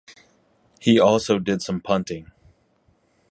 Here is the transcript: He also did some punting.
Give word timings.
He 0.79 0.99
also 0.99 1.37
did 1.37 1.61
some 1.61 1.79
punting. 1.79 2.31